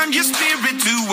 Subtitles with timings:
[0.00, 1.09] turn your spirit to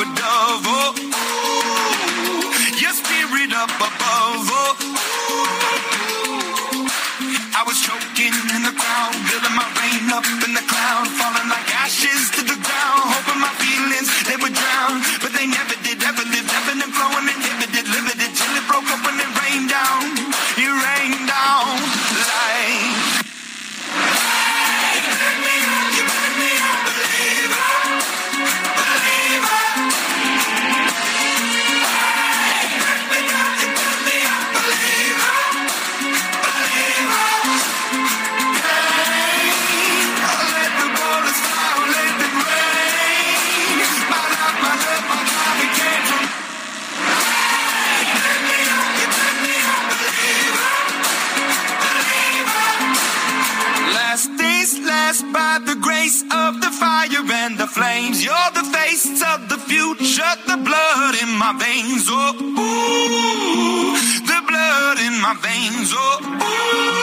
[61.78, 62.08] veins.
[62.10, 65.92] Oh, ooh, the blood in my veins.
[65.94, 66.97] Oh, ooh.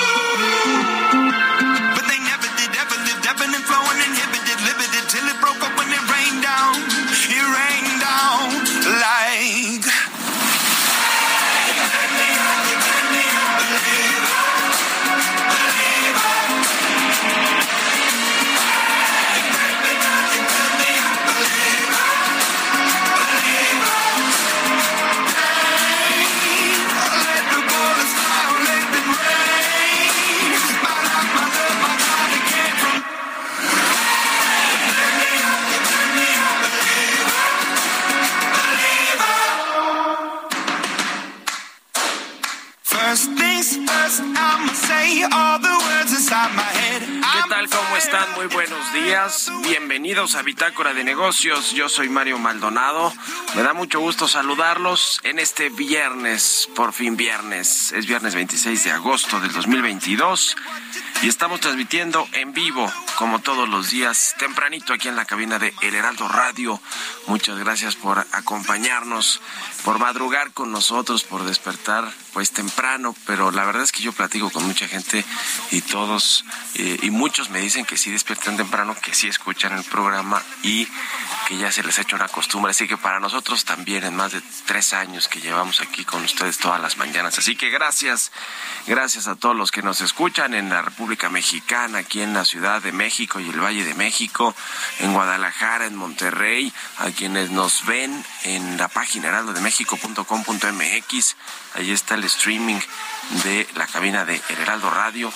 [50.15, 51.73] Bienvenidos a Bitácora de Negocios.
[51.73, 53.13] Yo soy Mario Maldonado.
[53.57, 57.91] Me da mucho gusto saludarlos en este viernes, por fin viernes.
[57.91, 60.57] Es viernes 26 de agosto del 2022
[61.23, 65.75] y estamos transmitiendo en vivo, como todos los días, tempranito aquí en la cabina de
[65.83, 66.81] El Heraldo Radio.
[67.27, 69.41] Muchas gracias por acompañarnos,
[69.85, 74.51] por madrugar con nosotros, por despertar pues temprano, pero la verdad es que yo platico
[74.51, 75.25] con mucha gente
[75.71, 79.85] y todos eh, y muchos me dicen que sí despiertan temprano, que sí escuchan el
[79.85, 80.89] programa y
[81.47, 82.73] que ya se les ha hecho una costumbre.
[82.73, 86.59] Así que para nosotros también en más de tres años que llevamos aquí con ustedes
[86.59, 87.39] todas las mañanas.
[87.39, 88.33] Así que gracias,
[88.89, 92.83] gracias a todos los que nos escuchan en la República Mexicana, aquí en la Ciudad
[92.83, 94.57] de México y el Valle de México,
[94.99, 101.37] en Guadalajara, en Monterrey, a quienes nos ven en la página heraldodemexico.com.mx.
[101.75, 102.81] Ahí está el streaming
[103.43, 105.33] de la cabina de Heraldo Radio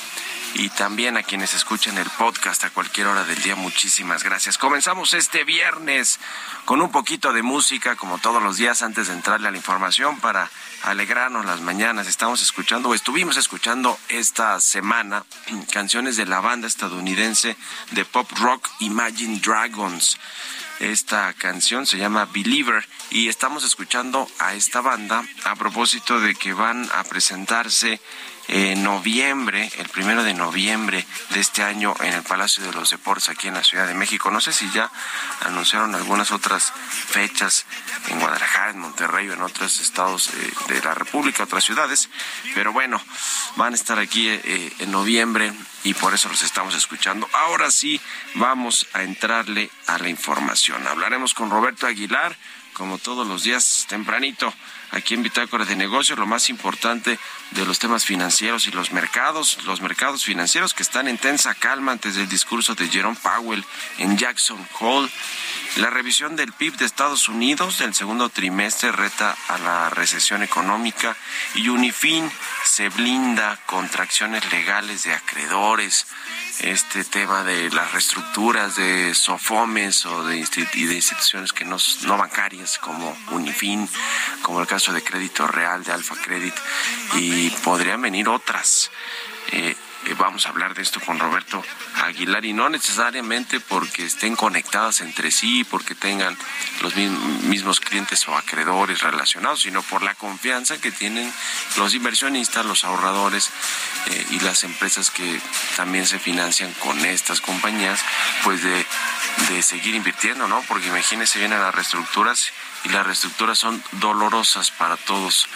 [0.54, 3.56] y también a quienes escuchan el podcast a cualquier hora del día.
[3.56, 4.56] Muchísimas gracias.
[4.56, 6.18] Comenzamos este viernes
[6.64, 10.20] con un poquito de música, como todos los días, antes de entrarle a la información
[10.20, 10.48] para
[10.82, 12.06] alegrarnos las mañanas.
[12.06, 15.24] Estamos escuchando, o estuvimos escuchando esta semana
[15.72, 17.56] canciones de la banda estadounidense
[17.90, 20.18] de pop rock Imagine Dragons.
[20.80, 26.52] Esta canción se llama Believer y estamos escuchando a esta banda a propósito de que
[26.52, 28.00] van a presentarse
[28.48, 33.28] en noviembre, el primero de noviembre de este año en el Palacio de los Deportes
[33.28, 34.30] aquí en la Ciudad de México.
[34.30, 34.90] No sé si ya
[35.40, 37.66] anunciaron algunas otras fechas
[38.08, 42.08] en Guadalajara, en Monterrey o en otros estados eh, de la República, otras ciudades,
[42.54, 43.00] pero bueno,
[43.56, 45.52] van a estar aquí eh, en noviembre
[45.84, 47.28] y por eso los estamos escuchando.
[47.34, 48.00] Ahora sí,
[48.34, 50.86] vamos a entrarle a la información.
[50.86, 52.34] Hablaremos con Roberto Aguilar,
[52.72, 54.54] como todos los días tempranito
[54.90, 57.18] aquí en Bitácora de Negocios, lo más importante
[57.52, 61.92] de los temas financieros y los mercados, los mercados financieros que están en tensa calma
[61.92, 63.64] antes del discurso de Jerome Powell
[63.98, 65.10] en Jackson Hole.
[65.76, 71.16] La revisión del PIB de Estados Unidos del segundo trimestre reta a la recesión económica
[71.54, 72.30] y Unifin
[72.64, 76.06] se blinda contra acciones legales de acreedores
[76.60, 81.76] este tema de las reestructuras de SOFOMES o de, de instituciones que no,
[82.06, 83.88] no bancarias como Unifin,
[84.42, 86.54] como el caso de Crédito Real, de Alfa Credit,
[87.16, 88.90] y podrían venir otras.
[89.52, 89.76] Eh,
[90.18, 91.62] vamos a hablar de esto con Roberto
[92.04, 96.36] Aguilar y no necesariamente porque estén conectadas entre sí, porque tengan
[96.82, 101.32] los mismos clientes o acreedores relacionados, sino por la confianza que tienen
[101.76, 103.50] los inversionistas, los ahorradores
[104.06, 105.40] eh, y las empresas que
[105.76, 108.00] también se financian con estas compañías,
[108.44, 108.86] pues de,
[109.48, 110.62] de seguir invirtiendo, ¿no?
[110.68, 112.52] Porque imagínense, vienen las reestructuras
[112.84, 115.48] y las reestructuras son dolorosas para todos,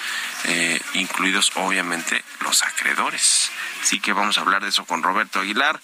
[0.44, 3.50] eh, incluidos obviamente los acreedores.
[3.82, 5.80] Así que vamos a hablar de eso con Roberto Aguilar.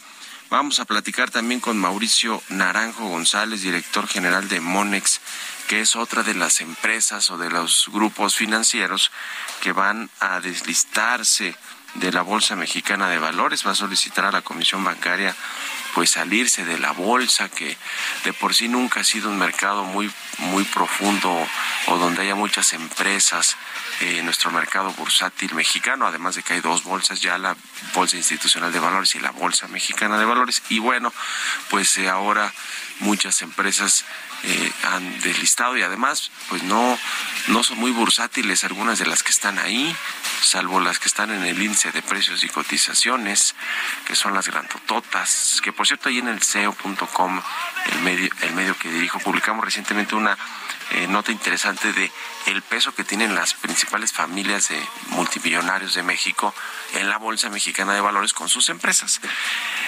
[0.50, 5.20] Vamos a platicar también con Mauricio Naranjo González, director general de Monex,
[5.66, 9.12] que es otra de las empresas o de los grupos financieros
[9.60, 11.54] que van a deslistarse
[11.94, 13.66] de la Bolsa Mexicana de Valores.
[13.66, 15.36] Va a solicitar a la Comisión Bancaria
[15.94, 17.76] pues salirse de la bolsa que
[18.24, 21.46] de por sí nunca ha sido un mercado muy muy profundo
[21.86, 23.56] o donde haya muchas empresas
[24.00, 27.56] en nuestro mercado bursátil mexicano, además de que hay dos bolsas ya, la
[27.94, 30.62] Bolsa Institucional de Valores y la Bolsa Mexicana de Valores.
[30.68, 31.12] Y bueno,
[31.70, 32.52] pues eh, ahora
[33.00, 34.04] muchas empresas
[34.44, 36.98] eh, han deslistado y además pues no,
[37.48, 39.94] no son muy bursátiles algunas de las que están ahí,
[40.42, 43.54] salvo las que están en el índice de precios y cotizaciones,
[44.06, 47.42] que son las grandototas, que por cierto ahí en el SEO.com,
[47.92, 50.36] el medio, el medio que dirijo, publicamos recientemente una
[50.92, 52.10] eh, nota interesante de
[52.46, 56.54] el peso que tienen las principales familias de multimillonarios de México
[56.94, 59.20] en la Bolsa Mexicana de Valores con sus empresas.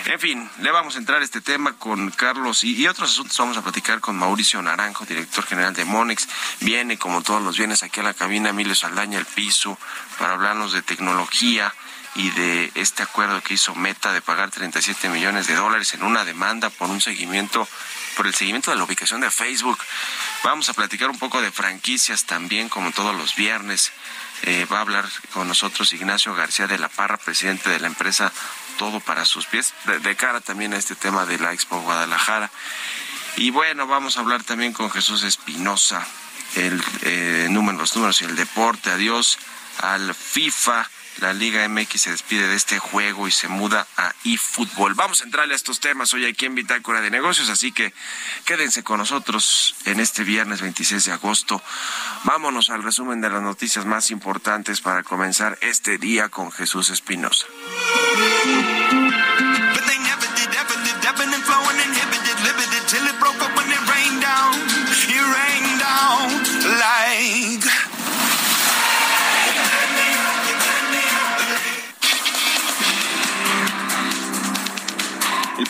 [0.05, 3.38] En fin, le vamos a entrar a este tema con Carlos y, otros asuntos.
[3.38, 6.29] Vamos a platicar con Mauricio Naranjo, director general de Monex.
[6.61, 9.79] Viene, como todos los viernes, aquí a la cabina Emilio Saldaña, el piso,
[10.19, 11.73] para hablarnos de tecnología
[12.14, 16.25] y de este acuerdo que hizo Meta de pagar 37 millones de dólares en una
[16.25, 17.69] demanda por un seguimiento,
[18.17, 19.79] por el seguimiento de la ubicación de Facebook.
[20.42, 23.92] Vamos a platicar un poco de franquicias también, como todos los viernes.
[24.42, 28.32] Eh, va a hablar con nosotros Ignacio García de la Parra, presidente de la empresa
[28.78, 32.50] Todo para sus pies, de, cara también a este tema de la Expo Guadalajara.
[33.37, 36.06] Y bueno, vamos a hablar también con Jesús Espinosa,
[36.56, 38.90] el eh, número, los números y el deporte.
[38.90, 39.38] Adiós
[39.82, 44.94] al FIFA la Liga MX se despide de este juego y se muda a eFootball.
[44.94, 47.92] Vamos a entrarle a estos temas hoy aquí en Bitácora de Negocios, así que
[48.44, 51.62] quédense con nosotros en este viernes 26 de agosto.
[52.24, 57.46] Vámonos al resumen de las noticias más importantes para comenzar este día con Jesús Espinosa.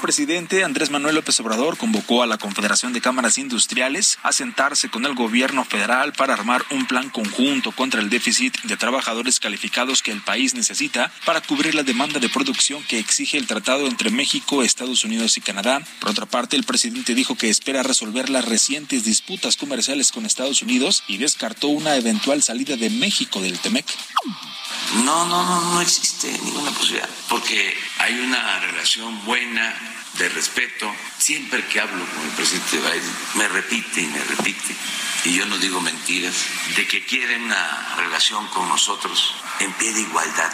[0.00, 5.06] Presidente Andrés Manuel López Obrador convocó a la Confederación de Cámaras Industriales a sentarse con
[5.06, 10.12] el gobierno federal para armar un plan conjunto contra el déficit de trabajadores calificados que
[10.12, 14.62] el país necesita para cubrir la demanda de producción que exige el tratado entre México,
[14.62, 15.82] Estados Unidos y Canadá.
[16.00, 20.62] Por otra parte, el presidente dijo que espera resolver las recientes disputas comerciales con Estados
[20.62, 23.86] Unidos y descartó una eventual salida de México del TEMEC.
[25.04, 29.74] No, no, no, no existe ninguna posibilidad, porque hay una relación buena
[30.18, 30.92] de respeto.
[31.18, 34.74] Siempre que hablo con el presidente Biden, me repite y me repite,
[35.24, 36.46] y yo no digo mentiras,
[36.76, 40.50] de que quieren una relación con nosotros en pie de igualdad.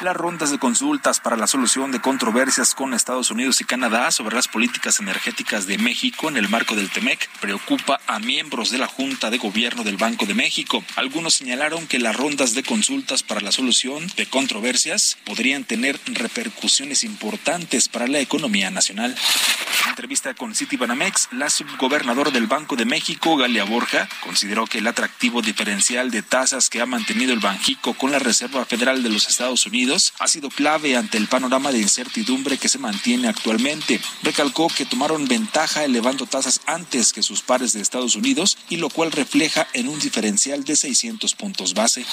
[0.00, 4.34] Las rondas de consultas para la solución de controversias con Estados Unidos y Canadá sobre
[4.36, 8.88] las políticas energéticas de México en el marco del TEMEC preocupa a miembros de la
[8.88, 10.84] Junta de Gobierno del Banco de México.
[10.96, 17.04] Algunos señalaron que las rondas de consultas para la solución de controversias podrían tener repercusiones
[17.04, 19.16] importantes para la economía nacional.
[19.84, 24.86] En entrevista con Citibanamex, la subgobernadora del Banco de México, Galia Borja, consideró que el
[24.86, 29.26] atractivo diferencial de tasas que ha mantenido el Banjico con la Reserva Federal de los
[29.26, 33.98] Estados Unidos ha sido clave ante el panorama de incertidumbre que se mantiene actualmente.
[34.22, 38.90] Recalcó que tomaron ventaja elevando tasas antes que sus pares de Estados Unidos y lo
[38.90, 42.04] cual refleja en un diferencial de 600 puntos base.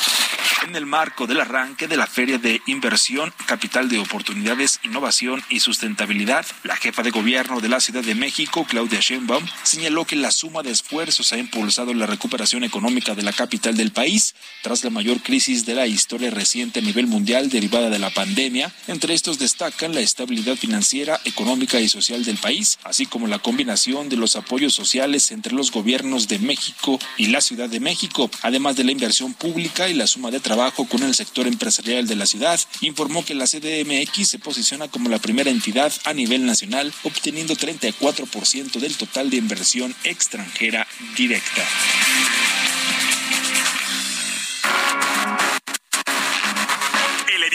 [0.65, 5.59] En el marco del arranque de la Feria de Inversión, Capital de Oportunidades, Innovación y
[5.59, 10.31] Sustentabilidad, la jefa de gobierno de la Ciudad de México, Claudia Sheinbaum, señaló que la
[10.31, 14.89] suma de esfuerzos ha impulsado la recuperación económica de la capital del país tras la
[14.89, 18.73] mayor crisis de la historia reciente a nivel mundial de de la pandemia.
[18.87, 24.09] Entre estos destacan la estabilidad financiera, económica y social del país, así como la combinación
[24.09, 28.75] de los apoyos sociales entre los gobiernos de México y la Ciudad de México, además
[28.75, 32.25] de la inversión pública y la suma de trabajo con el sector empresarial de la
[32.25, 32.59] ciudad.
[32.81, 38.79] Informó que la CDMX se posiciona como la primera entidad a nivel nacional, obteniendo 34%
[38.79, 41.38] del total de inversión extranjera directa.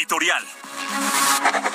[0.05, 0.45] Editorial.
[1.51, 1.74] Pues la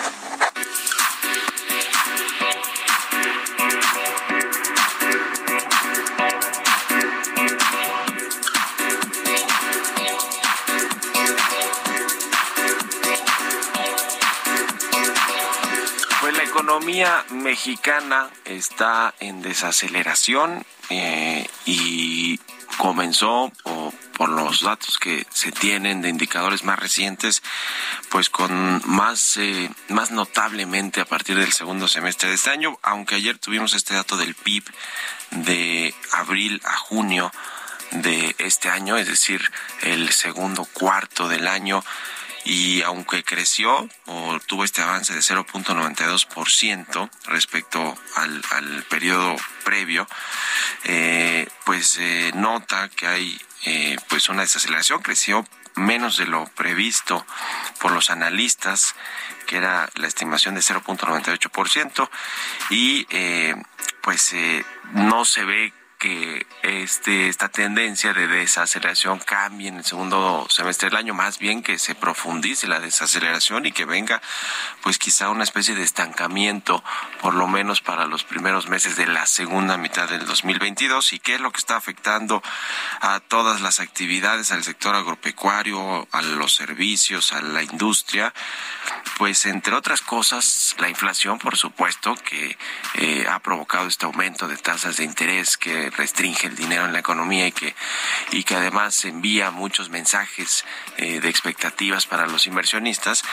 [16.79, 22.39] economía mexicana está en desaceleración eh, y
[22.77, 23.51] comenzó
[24.13, 27.43] por los datos que se tienen de indicadores más recientes,
[28.07, 33.15] pues con más, eh, más notablemente a partir del segundo semestre de este año, aunque
[33.15, 34.63] ayer tuvimos este dato del PIB
[35.31, 37.29] de abril a junio
[37.91, 39.41] de este año, es decir,
[39.81, 41.83] el segundo cuarto del año,
[42.45, 50.07] y aunque creció o tuvo este avance de 0.92% respecto al, al periodo previo,
[50.85, 57.25] eh, pues eh, nota que hay eh, pues una desaceleración, creció menos de lo previsto
[57.79, 58.95] por los analistas,
[59.47, 62.09] que era la estimación de 0.98%,
[62.69, 63.55] y eh,
[64.01, 70.47] pues eh, no se ve que este, esta tendencia de desaceleración cambie en el segundo
[70.49, 74.21] semestre del año, más bien que se profundice la desaceleración y que venga
[74.81, 76.81] pues quizá una especie de estancamiento,
[77.21, 81.35] por lo menos para los primeros meses de la segunda mitad del 2022 y qué
[81.35, 82.41] es lo que está afectando
[83.01, 88.33] a todas las actividades, al sector agropecuario, a los servicios, a la industria,
[89.17, 92.57] pues entre otras cosas la inflación, por supuesto, que
[92.93, 96.99] eh, ha provocado este aumento de tasas de interés que restringe el dinero en la
[96.99, 97.75] economía y que,
[98.31, 100.65] y que además envía muchos mensajes
[100.97, 103.23] eh, de expectativas para los inversionistas.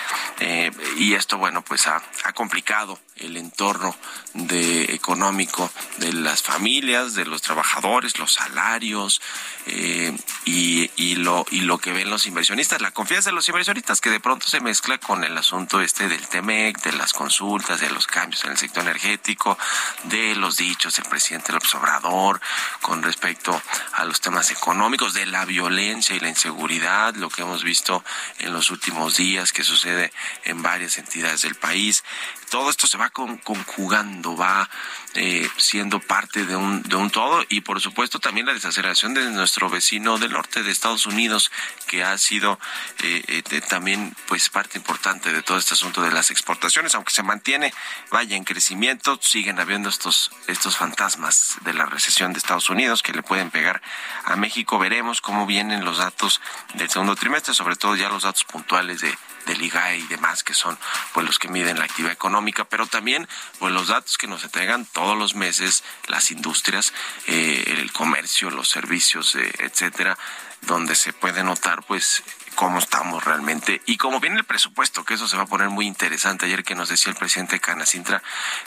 [0.40, 3.96] Eh, y esto, bueno, pues ha, ha complicado el entorno
[4.34, 9.20] de económico de las familias, de los trabajadores, los salarios
[9.66, 14.00] eh, y, y, lo, y lo que ven los inversionistas, la confianza de los inversionistas
[14.00, 17.90] que de pronto se mezcla con el asunto este del TEMEC, de las consultas, de
[17.90, 19.58] los cambios en el sector energético,
[20.04, 22.40] de los dichos del presidente López Obrador
[22.82, 23.60] con respecto
[23.92, 28.04] a los temas económicos, de la violencia y la inseguridad, lo que hemos visto
[28.38, 30.12] en los últimos días que sucede
[30.44, 32.04] en varias entidades del país.
[32.50, 34.68] Todo esto se va conjugando, va
[35.18, 39.30] eh, siendo parte de un, de un todo y por supuesto también la desaceleración de
[39.30, 41.50] nuestro vecino del norte de Estados Unidos
[41.86, 42.58] que ha sido
[43.02, 47.22] eh, eh, también pues parte importante de todo este asunto de las exportaciones aunque se
[47.22, 47.72] mantiene
[48.10, 53.12] vaya en crecimiento siguen habiendo estos estos fantasmas de la recesión de Estados Unidos que
[53.12, 53.80] le pueden pegar
[54.24, 54.78] a México.
[54.78, 56.42] Veremos cómo vienen los datos
[56.74, 60.54] del segundo trimestre sobre todo ya los datos puntuales de del IGAE y demás, que
[60.54, 60.76] son
[61.14, 63.26] pues los que miden la actividad económica, pero también
[63.58, 66.92] pues los datos que nos entregan todos los meses las industrias,
[67.26, 70.16] eh, el comercio, los servicios, eh, etcétera,
[70.62, 72.22] donde se puede notar pues
[72.54, 75.86] cómo estamos realmente y cómo viene el presupuesto, que eso se va a poner muy
[75.86, 76.46] interesante.
[76.46, 78.22] Ayer que nos decía el presidente Canacintra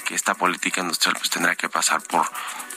[0.06, 2.30] que esta política industrial pues tendrá que pasar por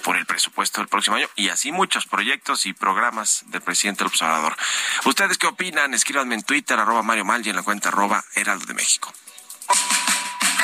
[0.02, 4.56] por el presupuesto del próximo año y así muchos proyectos y programas del presidente Obrador.
[5.04, 5.94] ¿Ustedes qué opinan?
[5.94, 9.12] Escríbanme en Twitter, arroba Mario Mal y en la cuenta arroba Heraldo de México.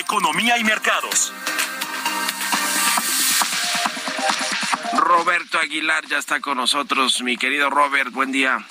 [0.00, 1.30] Economía y mercados.
[4.96, 7.20] Roberto Aguilar ya está con nosotros.
[7.22, 8.64] Mi querido Robert, buen día.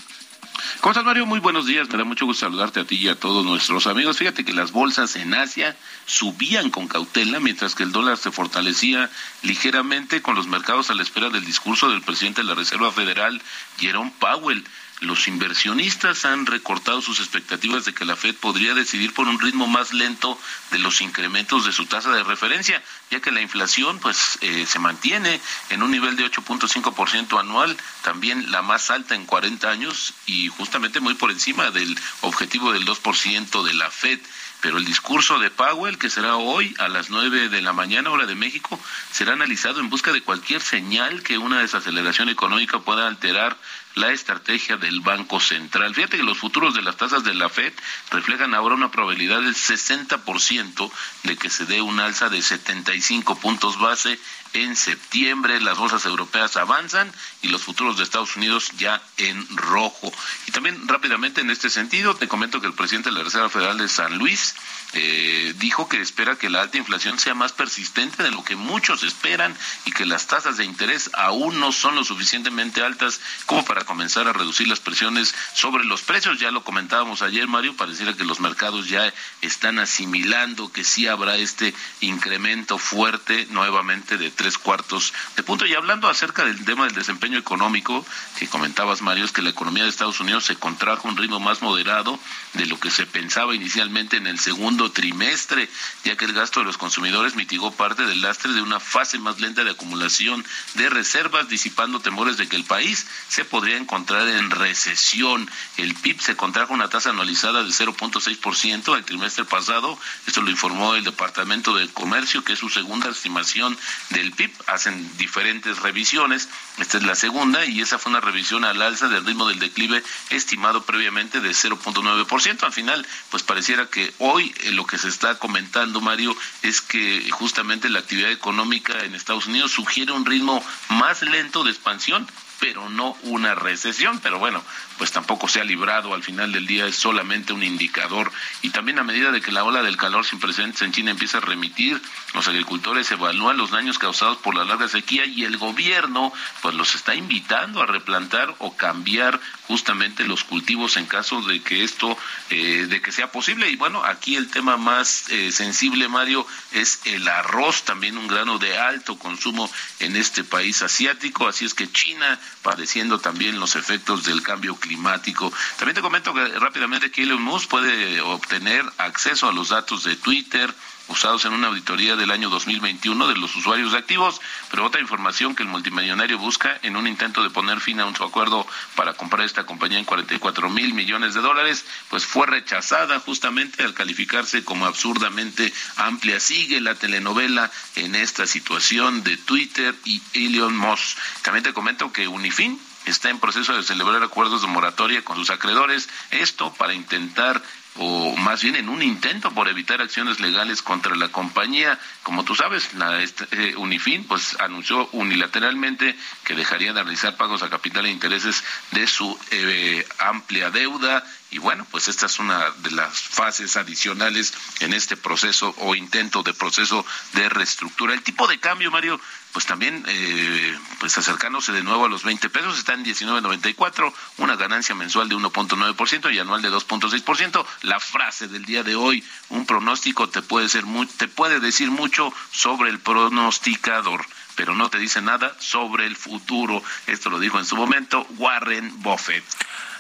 [0.82, 1.28] ¿Cómo estás, Mario?
[1.28, 1.88] Muy buenos días.
[1.90, 4.18] Me da mucho gusto saludarte a ti y a todos nuestros amigos.
[4.18, 9.08] Fíjate que las bolsas en Asia subían con cautela, mientras que el dólar se fortalecía
[9.44, 13.40] ligeramente con los mercados a la espera del discurso del presidente de la Reserva Federal,
[13.78, 14.66] Jerome Powell
[15.02, 19.68] los inversionistas han recortado sus expectativas de que la Fed podría decidir por un ritmo
[19.68, 20.40] más lento
[20.72, 24.80] de los incrementos de su tasa de referencia, ya que la inflación pues eh, se
[24.80, 25.40] mantiene
[25.70, 31.00] en un nivel de 8.5% anual, también la más alta en 40 años y justamente
[31.00, 34.20] muy por encima del objetivo del 2% de la Fed
[34.62, 38.26] pero el discurso de Powell, que será hoy a las 9 de la mañana, hora
[38.26, 38.80] de México,
[39.12, 43.58] será analizado en busca de cualquier señal que una desaceleración económica pueda alterar
[43.96, 45.96] la estrategia del Banco Central.
[45.96, 47.74] Fíjate que los futuros de las tasas de la Fed
[48.12, 50.92] reflejan ahora una probabilidad del 60%
[51.24, 54.20] de que se dé un alza de 75 puntos base
[54.54, 55.60] en septiembre.
[55.62, 60.12] Las bolsas europeas avanzan y los futuros de Estados Unidos ya en rojo.
[60.48, 63.78] Y también rápidamente en este sentido te comento que el presidente de la Reserva Federal
[63.78, 64.56] de San Luis
[64.94, 69.04] eh, dijo que espera que la alta inflación sea más persistente de lo que muchos
[69.04, 69.56] esperan
[69.86, 74.28] y que las tasas de interés aún no son lo suficientemente altas como para comenzar
[74.28, 76.40] a reducir las presiones sobre los precios.
[76.40, 81.36] Ya lo comentábamos ayer, Mario, pareciera que los mercados ya están asimilando que sí habrá
[81.38, 85.68] este incremento fuerte nuevamente de tres cuartos de punto.
[85.68, 88.06] Y hablando acerca del tema del desempeño económico
[88.38, 91.40] que comentabas, Mario, es que la economía de Estados Unidos se contrajo a un ritmo
[91.40, 92.20] más moderado
[92.54, 95.70] de lo que se pensaba inicialmente en el segundo trimestre,
[96.04, 99.40] ya que el gasto de los consumidores mitigó parte del lastre de una fase más
[99.40, 100.46] lenta de acumulación
[100.76, 105.50] de reservas, disipando temores de que el país se podría encontrar en recesión.
[105.78, 110.96] El PIB se contrajo una tasa anualizada de 0.6% el trimestre pasado, esto lo informó
[110.96, 113.78] el Departamento de Comercio, que es su segunda estimación
[114.10, 114.52] del PIB.
[114.68, 119.26] Hacen diferentes revisiones, esta es la segunda, y esa fue una revisión al alza del
[119.26, 122.64] ritmo del declive estimado previamente de 0.9%.
[122.64, 127.90] Al final, pues pareciera que hoy lo que se está comentando, Mario, es que justamente
[127.90, 132.28] la actividad económica en Estados Unidos sugiere un ritmo más lento de expansión
[132.60, 134.20] pero no una recesión.
[134.20, 134.64] Pero bueno,
[134.98, 138.32] pues tampoco se ha librado al final del día, es solamente un indicador.
[138.62, 141.38] Y también a medida de que la ola del calor sin precedentes en China empieza
[141.38, 142.02] a remitir,
[142.34, 146.96] los agricultores evalúan los daños causados por la larga sequía y el gobierno pues los
[146.96, 152.18] está invitando a replantar o cambiar justamente los cultivos en caso de que esto,
[152.50, 153.70] eh, de que sea posible.
[153.70, 158.58] Y bueno, aquí el tema más eh, sensible, Mario, es el arroz, también un grano
[158.58, 159.70] de alto consumo
[160.00, 161.48] en este país asiático.
[161.48, 165.52] Así es que China padeciendo también los efectos del cambio climático.
[165.78, 170.16] También te comento que rápidamente que Elon Musk puede obtener acceso a los datos de
[170.16, 170.74] Twitter,
[171.10, 175.64] usados en una auditoría del año 2021 de los usuarios activos, pero otra información que
[175.64, 179.46] el multimillonario busca en un intento de poner fin a un su acuerdo para comprar
[179.46, 184.86] esta compañía en 44 mil millones de dólares, pues fue rechazada justamente al calificarse como
[184.86, 186.40] absurdamente amplia.
[186.40, 191.18] Sigue la telenovela en esta situación de Twitter y Elon Musk.
[191.42, 195.50] También te comento que Unifin está en proceso de celebrar acuerdos de moratoria con sus
[195.50, 197.62] acreedores, esto para intentar
[198.00, 202.00] o más bien en un intento por evitar acciones legales contra la compañía.
[202.24, 207.62] Como tú sabes, la este, eh, Unifin pues anunció unilateralmente que dejaría de realizar pagos
[207.62, 212.70] a capital e intereses de su eh, amplia deuda y bueno, pues esta es una
[212.78, 218.14] de las fases adicionales en este proceso o intento de proceso de reestructura.
[218.14, 219.20] El tipo de cambio, Mario,
[219.52, 224.56] pues también eh, pues acercándose de nuevo a los 20 pesos, está en 19.94, una
[224.56, 227.66] ganancia mensual de 1.9% y anual de 2.6%.
[227.84, 231.92] La frase del día de hoy, un pronóstico te puede ser muy, te puede decir
[231.92, 236.84] mucho sobre el pronosticador pero no te dice nada sobre el futuro.
[237.08, 239.46] Esto lo dijo en su momento Warren Buffett.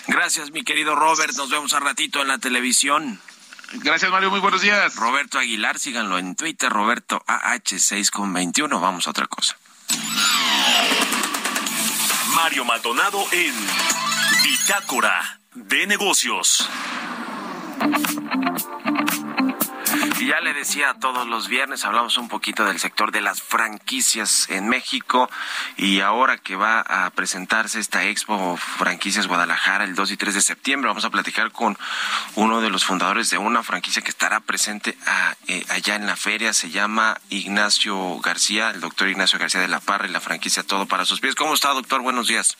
[0.08, 1.34] Gracias, mi querido Robert.
[1.38, 3.22] Nos vemos a ratito en la televisión.
[3.74, 4.32] Gracias, Mario.
[4.32, 4.96] Muy buenos días.
[4.96, 8.80] Roberto Aguilar, síganlo en Twitter, Roberto AH6 con 21.
[8.80, 9.58] Vamos a otra cosa.
[12.36, 13.54] Mario Maldonado en
[14.44, 16.68] Bitácora de Negocios.
[20.30, 24.70] Ya le decía, todos los viernes hablamos un poquito del sector de las franquicias en
[24.70, 25.28] México
[25.76, 30.42] y ahora que va a presentarse esta Expo Franquicias Guadalajara el 2 y 3 de
[30.42, 31.80] septiembre, vamos a platicar con
[32.36, 34.96] uno de los fundadores de una franquicia que estará presente
[35.48, 39.80] eh, allá en la feria, se llama Ignacio García, el doctor Ignacio García de la
[39.80, 41.34] Parra y la franquicia Todo para sus pies.
[41.34, 42.04] ¿Cómo está, doctor?
[42.04, 42.56] Buenos días.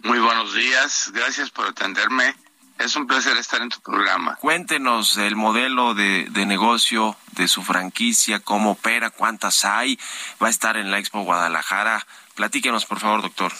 [0.00, 2.34] Muy buenos días, gracias por atenderme.
[2.82, 4.34] Es un placer estar en tu programa.
[4.40, 10.00] Cuéntenos el modelo de, negocio de su franquicia, cómo opera, cuántas hay.
[10.42, 12.04] Va a estar en la Expo Guadalajara.
[12.34, 13.52] Platíquenos, por favor, doctor.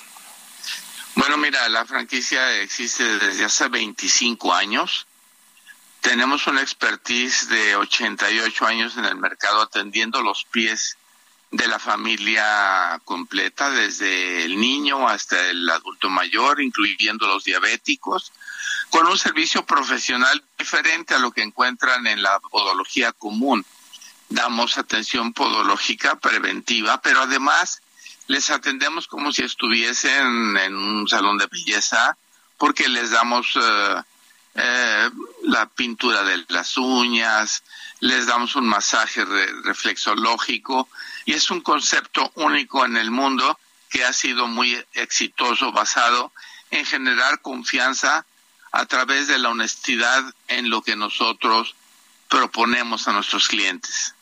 [1.15, 5.07] Bueno, mira, la franquicia existe desde hace 25 años.
[6.01, 10.99] Tenemos una expertise de 88 años en el mercado atendiendo los pies
[11.53, 18.33] de la familia completa, desde el niño hasta el adulto mayor, incluyendo los diabéticos,
[18.89, 23.65] con un servicio profesional diferente a lo que encuentran en la podología común.
[24.31, 27.83] Damos atención podológica preventiva, pero además
[28.29, 32.17] les atendemos como si estuviesen en un salón de belleza,
[32.57, 33.59] porque les damos
[34.55, 35.11] eh,
[35.43, 37.63] la pintura de las uñas,
[38.01, 39.23] les damos un masaje
[39.65, 40.89] reflexológico
[41.25, 43.59] y es un concepto único en el mundo
[43.91, 46.33] que ha sido muy exitoso basado
[46.71, 48.25] en generar confianza
[48.73, 51.75] a través de la honestidad en lo que nosotros
[52.29, 54.15] proponemos a nuestros clientes.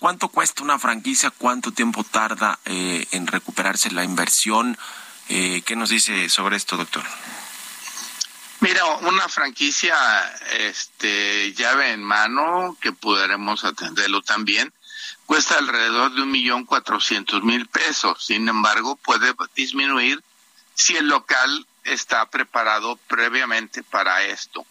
[0.00, 1.30] ¿Cuánto cuesta una franquicia?
[1.30, 4.76] ¿Cuánto tiempo tarda eh, en recuperarse la inversión?
[5.28, 7.04] Eh, ¿Qué nos dice sobre esto, doctor?
[8.60, 9.96] Mira, una franquicia
[10.52, 14.72] este, llave en mano, que podremos atenderlo también,
[15.28, 18.24] cuesta alrededor de un millón cuatrocientos mil pesos.
[18.24, 20.24] Sin embargo, puede disminuir
[20.74, 24.64] si el local está preparado previamente para esto.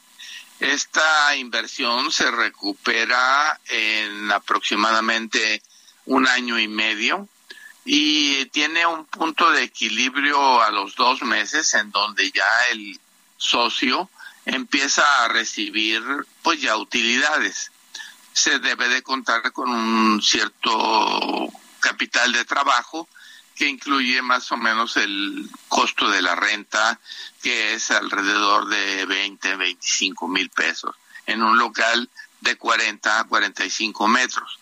[0.60, 5.62] Esta inversión se recupera en aproximadamente
[6.06, 7.30] un año y medio
[7.86, 13.00] y tiene un punto de equilibrio a los dos meses en donde ya el
[13.38, 14.10] socio
[14.46, 16.02] empieza a recibir
[16.41, 17.72] pues ya utilidades.
[18.38, 23.10] Se debe de contar con un cierto capital de trabajo
[23.56, 27.00] que incluye más o menos el costo de la renta,
[27.41, 30.95] que es alrededor de 20, 25 mil pesos,
[31.26, 34.60] en un local de 40 a 45 metros.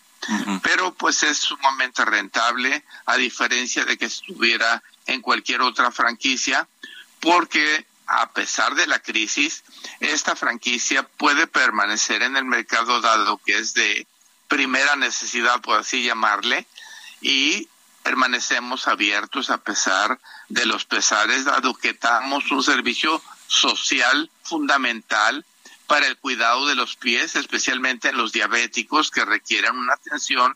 [0.64, 6.66] Pero pues es sumamente rentable, a diferencia de que estuviera en cualquier otra franquicia,
[7.20, 9.64] porque a pesar de la crisis,
[10.00, 14.08] esta franquicia puede permanecer en el mercado dado que es de
[14.48, 16.68] primera necesidad, por así llamarle,
[17.22, 17.68] y
[18.04, 25.46] permanecemos abiertos a pesar de los pesares, dado que damos un servicio social fundamental
[25.88, 30.56] para el cuidado de los pies, especialmente en los diabéticos que requieren una atención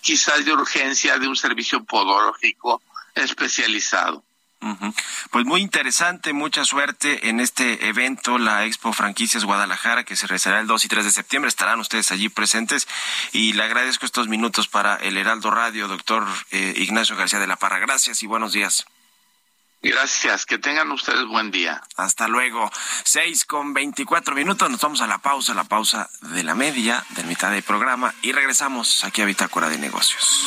[0.00, 2.82] quizás de urgencia de un servicio podológico
[3.14, 4.24] especializado.
[5.30, 10.60] Pues muy interesante, mucha suerte en este evento, la Expo Franquicias Guadalajara, que se realizará
[10.60, 11.48] el 2 y 3 de septiembre.
[11.48, 12.86] Estarán ustedes allí presentes
[13.32, 17.56] y le agradezco estos minutos para el Heraldo Radio, doctor eh, Ignacio García de la
[17.56, 17.78] Parra.
[17.78, 18.84] Gracias y buenos días.
[19.82, 21.82] Gracias, que tengan ustedes buen día.
[21.96, 22.70] Hasta luego.
[23.02, 27.24] Seis con veinticuatro minutos, nos vamos a la pausa, la pausa de la media, de
[27.24, 30.46] mitad del programa, y regresamos aquí a Bitácora de Negocios.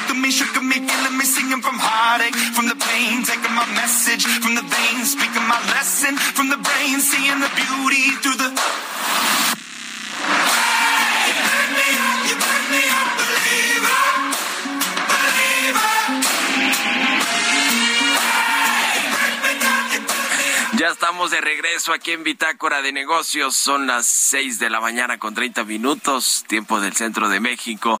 [0.11, 3.65] To me, shook at me, feeling me, singing from heartache, from the pain, taking my
[3.79, 8.49] message from the veins, speaking my lesson from the brain, seeing the beauty through the.
[20.77, 23.55] Ya estamos de regreso aquí en Bitácora de Negocios.
[23.55, 28.00] Son las 6 de la mañana con 30 minutos, tiempo del centro de México.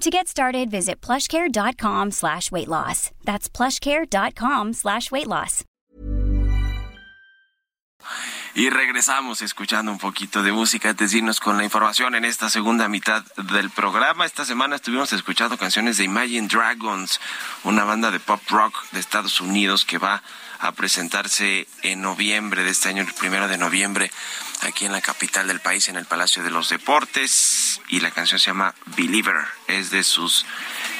[0.00, 3.10] To get started, visit plushcare.com slash weight loss.
[3.24, 5.64] That's plushcare.com slash weight loss.
[8.54, 12.88] Y regresamos escuchando un poquito de música antes de con la información en esta segunda
[12.88, 14.24] mitad del programa.
[14.24, 17.20] Esta semana estuvimos escuchando canciones de Imagine Dragons,
[17.64, 20.22] una banda de pop rock de Estados Unidos que va
[20.72, 24.10] presentarse en noviembre de este año, el primero de noviembre,
[24.62, 27.80] aquí en la capital del país, en el Palacio de los Deportes.
[27.88, 30.46] Y la canción se llama Believer, es de sus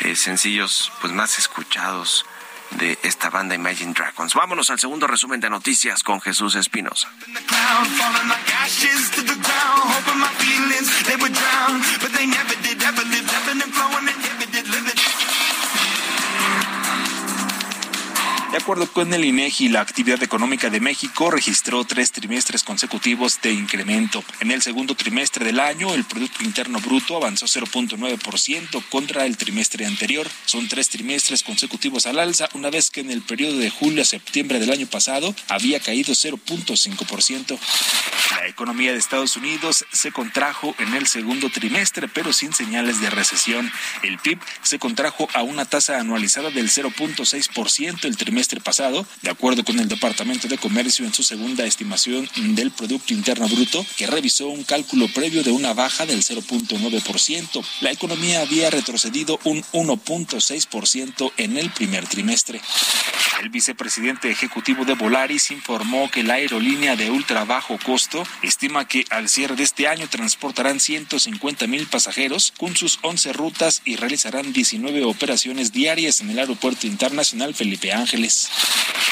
[0.00, 2.24] eh, sencillos pues más escuchados
[2.72, 4.34] de esta banda Imagine Dragons.
[4.34, 7.08] Vámonos al segundo resumen de noticias con Jesús Espinosa.
[18.58, 23.52] De acuerdo con el INEGI, la actividad económica de México registró tres trimestres consecutivos de
[23.52, 24.24] incremento.
[24.40, 29.86] En el segundo trimestre del año, el Producto Interno Bruto avanzó 0.9% contra el trimestre
[29.86, 30.26] anterior.
[30.44, 34.04] Son tres trimestres consecutivos al alza, una vez que en el periodo de julio a
[34.04, 37.58] septiembre del año pasado había caído 0.5%.
[38.32, 43.08] La economía de Estados Unidos se contrajo en el segundo trimestre, pero sin señales de
[43.08, 43.70] recesión.
[44.02, 49.64] El PIB se contrajo a una tasa anualizada del 0.6% el trimestre pasado, de acuerdo
[49.64, 54.48] con el Departamento de Comercio en su segunda estimación del Producto Interno Bruto, que revisó
[54.48, 57.64] un cálculo previo de una baja del 0.9%.
[57.80, 62.60] La economía había retrocedido un 1.6% en el primer trimestre.
[63.40, 69.04] El vicepresidente ejecutivo de Volaris informó que la aerolínea de ultra bajo costo estima que
[69.10, 74.52] al cierre de este año transportarán 150 mil pasajeros con sus 11 rutas y realizarán
[74.52, 78.37] 19 operaciones diarias en el Aeropuerto Internacional Felipe Ángeles.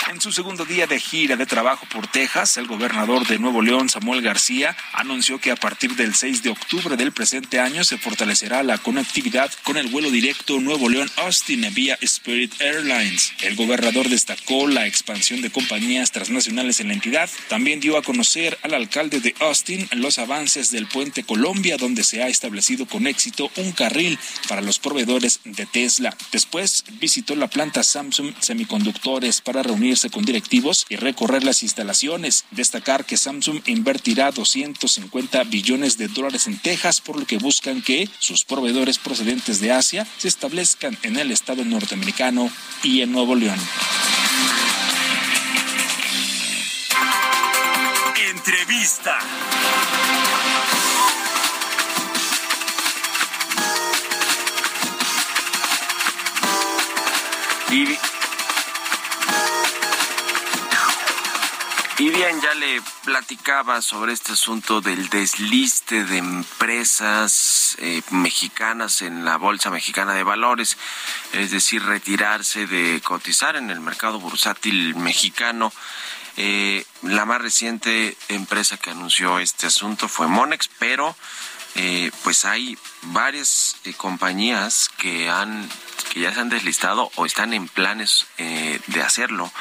[0.08, 3.88] En su segundo día de gira de trabajo por Texas, el gobernador de Nuevo León,
[3.88, 8.62] Samuel García, anunció que a partir del 6 de octubre del presente año se fortalecerá
[8.62, 13.32] la conectividad con el vuelo directo Nuevo León-Austin vía Spirit Airlines.
[13.42, 17.28] El gobernador destacó la expansión de compañías transnacionales en la entidad.
[17.48, 22.22] También dio a conocer al alcalde de Austin los avances del puente Colombia, donde se
[22.22, 26.16] ha establecido con éxito un carril para los proveedores de Tesla.
[26.30, 29.05] Después visitó la planta Samsung Semiconductor
[29.44, 32.44] para reunirse con directivos y recorrer las instalaciones.
[32.50, 38.08] Destacar que Samsung invertirá 250 billones de dólares en Texas, por lo que buscan que
[38.18, 42.50] sus proveedores procedentes de Asia se establezcan en el estado norteamericano
[42.82, 43.60] y en Nuevo León.
[48.28, 49.18] Entrevista.
[57.70, 58.15] Y
[61.98, 69.24] Y bien, ya le platicaba sobre este asunto del desliste de empresas eh, mexicanas en
[69.24, 70.76] la Bolsa Mexicana de Valores,
[71.32, 75.72] es decir, retirarse de cotizar en el mercado bursátil mexicano.
[76.36, 81.16] Eh, la más reciente empresa que anunció este asunto fue Monex, pero
[81.78, 85.68] eh, pues hay varias compañías que han
[86.10, 89.52] que ya se han deslistado o están en planes eh, de hacerlo.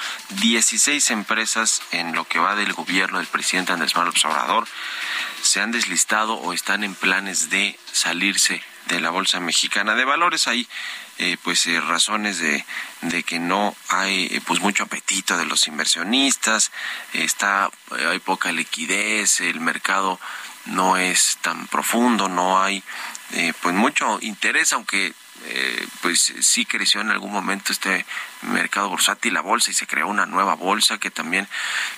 [0.42, 4.66] 16 empresas en lo que va del gobierno del presidente Andrés Manuel Obrador
[5.42, 10.48] se han deslistado o están en planes de salirse de la Bolsa Mexicana de Valores.
[10.48, 10.68] Hay
[11.18, 12.66] eh, pues eh, razones de,
[13.02, 16.72] de, que no hay pues mucho apetito de los inversionistas,
[17.14, 17.70] está
[18.10, 20.20] hay poca liquidez, el mercado
[20.66, 22.84] no es tan profundo, no hay
[23.62, 28.06] pues mucho interés, aunque eh, pues sí creció en algún momento este
[28.46, 31.48] mercado bursátil, la bolsa, y se creó una nueva bolsa que también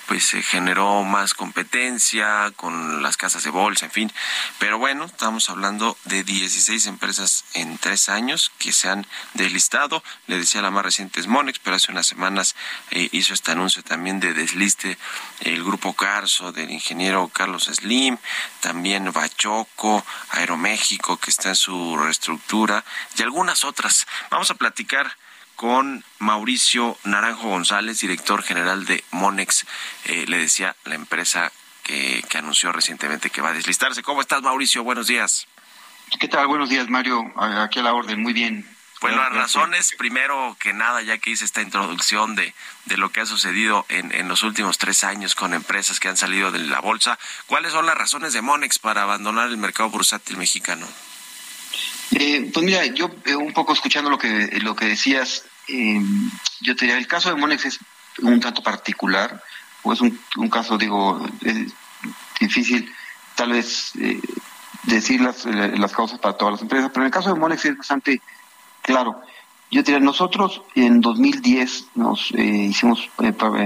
[0.06, 4.12] pues generó más competencia con las casas de bolsa, en fin.
[4.58, 10.02] Pero bueno, estamos hablando de 16 empresas en tres años que se han deslistado.
[10.26, 12.54] Le decía la más reciente es Monex, pero hace unas semanas
[12.90, 14.98] eh, hizo este anuncio también de desliste
[15.40, 18.18] el grupo Carso del ingeniero Carlos Slim,
[18.60, 22.84] también Bachoco, Aeroméxico, que está en su reestructura,
[23.16, 24.06] y algunas otras.
[24.30, 25.16] Vamos a platicar
[25.58, 29.66] con Mauricio Naranjo González, director general de Monex,
[30.04, 31.50] eh, le decía la empresa
[31.82, 34.04] que, que anunció recientemente que va a deslistarse.
[34.04, 34.84] ¿Cómo estás, Mauricio?
[34.84, 35.48] Buenos días.
[36.20, 36.46] ¿Qué tal?
[36.46, 37.24] Buenos días, Mario.
[37.36, 38.22] Aquí a la orden.
[38.22, 38.64] Muy bien.
[39.00, 43.20] Pues las razones, primero que nada, ya que hice esta introducción de, de lo que
[43.20, 46.78] ha sucedido en, en los últimos tres años con empresas que han salido de la
[46.78, 50.86] bolsa, ¿cuáles son las razones de Monex para abandonar el mercado bursátil mexicano?
[52.12, 56.00] Eh, pues mira, yo eh, un poco escuchando lo que, lo que decías, eh,
[56.60, 57.78] yo te diría, el caso de Monex es
[58.22, 59.42] un tanto particular,
[59.82, 61.24] o es un, un caso, digo,
[62.40, 62.92] difícil
[63.36, 63.92] tal vez
[64.82, 67.76] decir las, las causas para todas las empresas, pero en el caso de Monex es
[67.76, 68.20] bastante
[68.82, 69.20] claro.
[69.70, 73.08] Yo diría, nosotros en 2010 nos hicimos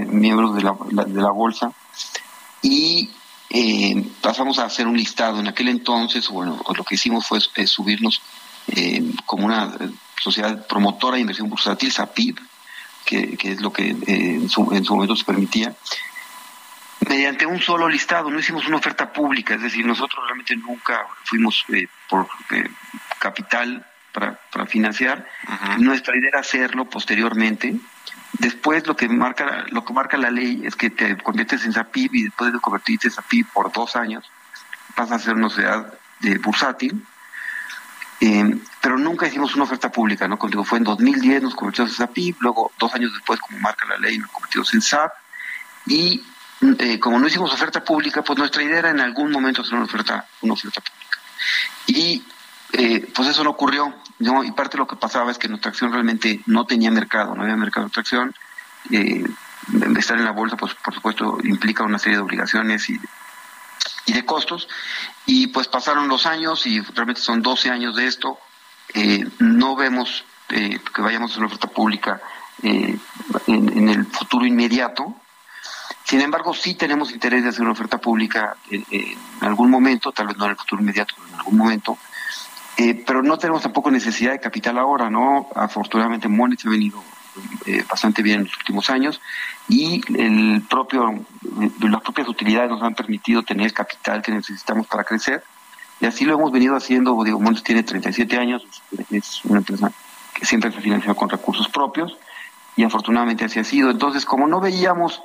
[0.09, 0.77] miembros de la,
[1.07, 1.73] de la bolsa
[2.61, 3.09] y
[3.55, 5.39] eh, pasamos a hacer un listado.
[5.39, 8.23] En aquel entonces, bueno, lo que hicimos fue eh, subirnos
[8.69, 9.77] eh, como una
[10.19, 12.41] sociedad promotora de inversión bursátil, SAPIB,
[13.05, 15.75] que, es lo que en su, en, su, momento se permitía,
[17.07, 18.31] mediante un solo listado.
[18.31, 21.67] No hicimos una oferta pública, es decir, nosotros realmente nunca fuimos
[22.09, 22.27] por
[23.19, 25.29] capital para, para financiar.
[25.79, 27.79] Nuestra idea era hacerlo posteriormente
[28.39, 32.15] Después lo que marca lo que marca la ley es que te conviertes en SAPIB
[32.15, 34.25] y después de convertirte en SAPIB por dos años
[34.97, 37.05] vas a ser una sociedad de bursátil.
[38.21, 40.39] Eh, pero nunca hicimos una oferta pública, ¿no?
[40.39, 43.99] Contigo fue en 2010 nos convertimos en SAPIB, luego dos años después, como marca la
[43.99, 45.13] ley, nos convertimos en SAP
[45.87, 46.23] y
[46.79, 49.85] eh, como no hicimos oferta pública, pues nuestra idea era en algún momento hacer una
[49.85, 51.19] oferta, una oferta pública.
[51.89, 52.25] Y
[52.73, 53.95] eh, pues eso no ocurrió.
[54.19, 54.45] ¿no?
[54.45, 57.43] Y parte de lo que pasaba es que nuestra acción realmente no tenía mercado, no
[57.43, 58.35] había mercado de nuestra acción.
[58.91, 59.25] Eh,
[59.97, 63.01] estar en la bolsa, pues por supuesto, implica una serie de obligaciones y,
[64.07, 64.69] y de costos.
[65.27, 68.39] Y pues pasaron los años y realmente son 12 años de esto.
[68.95, 72.21] Eh, no vemos eh, que vayamos a una oferta pública
[72.63, 73.01] en,
[73.47, 75.17] en, el futuro inmediato.
[76.05, 80.37] Sin embargo, sí tenemos interés de hacer una oferta pública en algún momento, tal vez
[80.37, 81.99] no en el futuro inmediato, pero en algún momento.
[82.79, 85.49] Eh, pero no tenemos tampoco necesidad de capital ahora, ¿no?
[85.55, 87.03] Afortunadamente Monex ha venido
[87.67, 89.21] eh, bastante bien en los últimos años
[89.69, 91.25] y el propio,
[91.81, 95.45] las propias utilidades nos han permitido tener el capital que necesitamos para crecer
[96.03, 98.67] y así lo hemos venido haciendo, digo, Monex tiene 37 años,
[99.11, 99.93] es una empresa
[100.35, 102.17] que siempre se ha financiado con recursos propios
[102.75, 103.89] y afortunadamente así ha sido.
[103.91, 105.23] Entonces, como no veíamos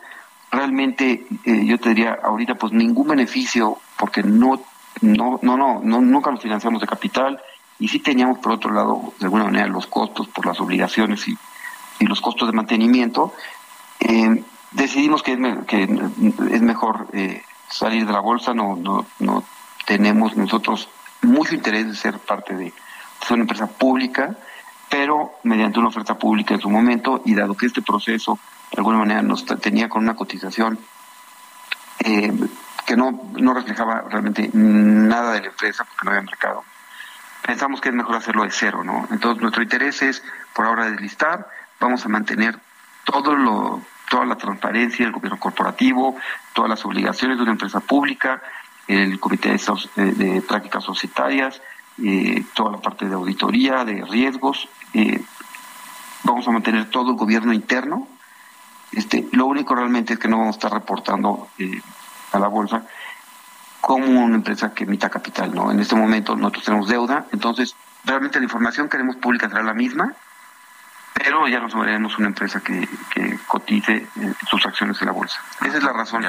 [0.51, 4.61] realmente, eh, yo te diría ahorita, pues ningún beneficio porque no
[5.01, 7.41] no, no, no, no, nunca nos financiamos de capital
[7.79, 11.37] y sí teníamos por otro lado, de alguna manera, los costos por las obligaciones y,
[11.99, 13.33] los costos de mantenimiento.
[13.99, 19.43] Eh, decidimos que es, que es mejor eh, salir de la bolsa, no, no, no
[19.85, 20.89] tenemos nosotros
[21.21, 22.73] mucho interés de ser parte de,
[23.29, 24.37] una empresa pública,
[24.89, 28.39] pero mediante una oferta pública en su momento y dado que este proceso
[28.71, 30.79] de alguna manera nos tenía con una cotización
[31.99, 32.31] eh,
[32.87, 36.63] que no, no reflejaba realmente nada de la empresa porque no había mercado.
[37.45, 39.07] Pensamos que es mejor hacerlo de cero, ¿no?
[39.11, 40.23] Entonces nuestro interés es
[40.53, 41.49] por ahora deslistar,
[41.81, 42.57] vamos a mantener
[43.03, 46.15] todo lo, toda la transparencia del gobierno corporativo,
[46.53, 48.41] todas las obligaciones de una empresa pública,
[48.87, 51.61] el comité de, de prácticas societarias,
[52.01, 54.69] eh, toda la parte de auditoría, de riesgos.
[54.93, 55.21] Eh,
[56.23, 58.07] vamos a mantener todo el gobierno interno.
[58.93, 61.81] Este, lo único realmente es que no vamos a estar reportando eh,
[62.37, 62.83] a la bolsa
[63.81, 65.71] como una empresa que emita capital, ¿no?
[65.71, 69.73] En este momento nosotros tenemos deuda, entonces realmente la información que queremos pública será la
[69.73, 70.13] misma,
[71.13, 75.41] pero ya nos veremos una empresa que, que cotice eh, sus acciones en la bolsa.
[75.65, 76.23] Esa es la razón.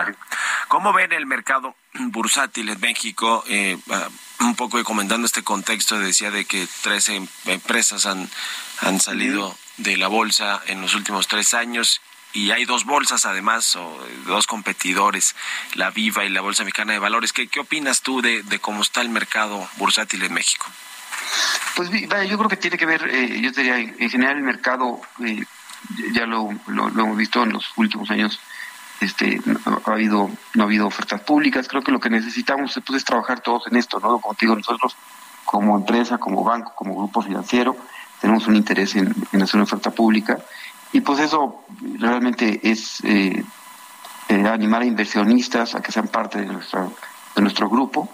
[0.69, 3.45] ¿Cómo ven el mercado bursátil en México?
[3.49, 4.09] Eh, ah,
[4.41, 8.29] un poco comentando este contexto, decía de que 13 empresas han,
[8.81, 12.01] han salido de la bolsa en los últimos tres años
[12.33, 15.35] y hay dos bolsas además, o dos competidores,
[15.75, 17.33] la Viva y la Bolsa Mexicana de Valores.
[17.33, 20.67] ¿Qué, qué opinas tú de, cómo está el mercado bursátil en México?
[21.75, 25.45] Pues yo creo que tiene que ver, eh, yo diría, en general el mercado, eh,
[26.13, 28.41] ya lo, lo, hemos visto en los últimos años,
[29.01, 32.99] este, no ha habido, no ha habido ofertas públicas, creo que lo que necesitamos pues,
[32.99, 34.19] es trabajar todos en esto, ¿no?
[34.21, 34.97] Como digo, nosotros
[35.45, 37.77] como empresa, como banco, como grupo financiero,
[38.21, 40.39] tenemos un interés en, en hacer una oferta pública
[40.93, 41.65] y pues eso
[41.99, 43.45] realmente es eh,
[44.29, 46.89] eh, animar a inversionistas a que sean parte de, nuestra,
[47.35, 48.09] de nuestro grupo.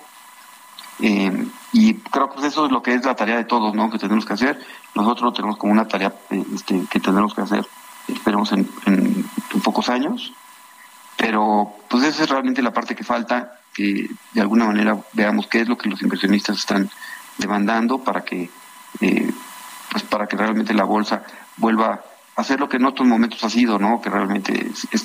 [1.00, 3.90] Eh, y creo que eso es lo que es la tarea de todos, ¿no?
[3.90, 4.60] Que tenemos que hacer.
[4.94, 7.66] Nosotros tenemos como una tarea este, que tenemos que hacer,
[8.08, 9.24] esperemos en, en,
[9.62, 10.32] pocos años.
[11.16, 15.60] Pero pues esa es realmente la parte que falta, que de alguna manera veamos qué
[15.60, 16.90] es lo que los inversionistas están
[17.38, 18.50] demandando para que,
[18.98, 21.22] pues para que realmente la bolsa
[21.56, 22.02] vuelva
[22.36, 24.00] hacer lo que en otros momentos ha sido, ¿no?
[24.00, 24.52] Que realmente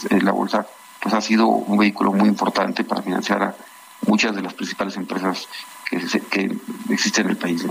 [0.10, 0.66] eh, la bolsa
[1.02, 3.56] pues ha sido un vehículo muy importante para financiar a
[4.06, 5.48] muchas de las principales empresas
[5.90, 6.58] que,
[6.90, 7.66] existen en el país.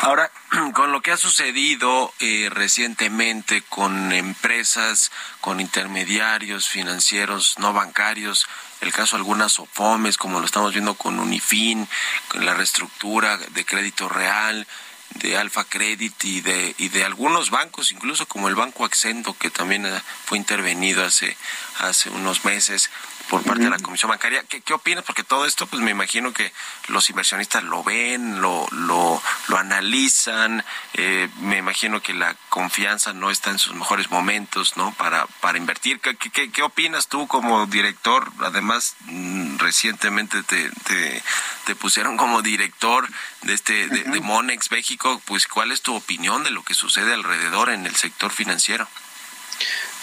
[0.00, 0.30] Ahora,
[0.74, 8.46] con lo que ha sucedido eh, recientemente con empresas, con intermediarios financieros no bancarios,
[8.80, 11.86] el caso de algunas OFOMES, como lo estamos viendo con Unifin,
[12.28, 14.66] con la reestructura de crédito real,
[15.14, 19.50] de Alfa Credit y de, y de algunos bancos, incluso como el Banco Accento, que
[19.50, 21.36] también eh, fue intervenido hace,
[21.78, 22.90] hace unos meses
[23.30, 24.42] por parte de la Comisión Bancaria.
[24.48, 25.04] ¿Qué, ¿Qué, opinas?
[25.04, 26.52] Porque todo esto, pues me imagino que
[26.88, 30.64] los inversionistas lo ven, lo, lo, lo analizan,
[30.94, 34.92] eh, me imagino que la confianza no está en sus mejores momentos, ¿no?
[34.94, 36.00] Para, para invertir.
[36.00, 38.32] ¿Qué, qué, qué opinas tú como director?
[38.40, 41.22] Además, mm, recientemente te, te,
[41.66, 43.08] te, pusieron como director
[43.42, 47.14] de este de, de Monex México, pues ¿cuál es tu opinión de lo que sucede
[47.14, 48.88] alrededor en el sector financiero?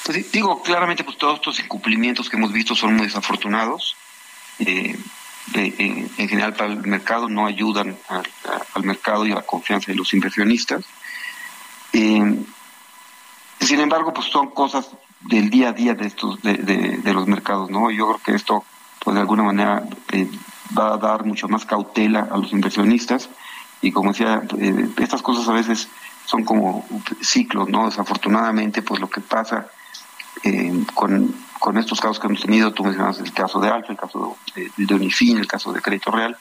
[0.03, 3.95] Pues digo, claramente pues todos estos incumplimientos que hemos visto son muy desafortunados.
[4.60, 4.97] Eh,
[5.53, 7.97] en, general para el mercado no ayudan
[8.74, 10.86] al mercado y a la confianza de los inversionistas.
[11.93, 12.43] Eh,
[13.60, 14.89] sin embargo, pues son cosas
[15.22, 17.89] del día a día de estos de, de, los mercados, ¿no?
[17.91, 18.64] Yo creo que esto,
[18.99, 20.30] pues de alguna manera eh,
[20.78, 23.30] va a dar mucho más cautela a los inversionistas
[23.82, 25.88] y como decía, eh, estas cosas a veces
[26.28, 26.86] son como
[27.21, 27.86] ciclos, ¿no?
[27.86, 29.67] Desafortunadamente, pues lo que pasa
[30.43, 33.97] eh, con, con, estos casos que hemos tenido, tú mencionas el caso de Alfa, el
[33.97, 36.38] caso de, de Unifin, el caso de Crédito Real,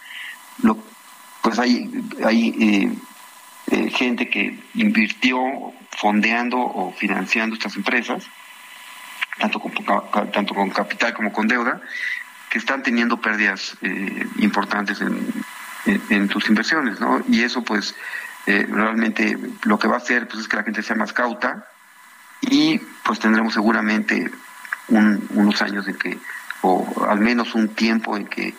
[1.40, 1.88] pues hay,
[2.24, 2.98] hay eh,
[3.68, 5.38] eh, gente que invirtió
[5.92, 8.24] fondeando o financiando estas empresas,
[9.38, 9.72] tanto con,
[10.32, 11.80] tanto con capital como con deuda,
[12.50, 13.76] que están teniendo pérdidas
[14.38, 15.44] importantes en,
[16.10, 17.22] en, sus inversiones, ¿no?
[17.28, 17.94] Y eso pues
[18.46, 21.66] eh, realmente lo que va a hacer pues, es que la gente sea más cauta,
[22.40, 24.30] y pues tendremos seguramente
[24.88, 26.18] unos años en que,
[26.62, 28.54] o al menos un tiempo en que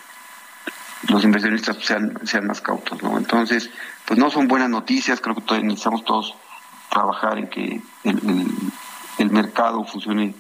[1.08, 3.18] los inversionistas sean, sean más cautos, ¿no?
[3.18, 3.70] Entonces,
[4.06, 6.36] pues no son buenas noticias, creo que necesitamos todos
[6.90, 8.48] trabajar en que el,
[9.20, 10.34] el, mercado funcione,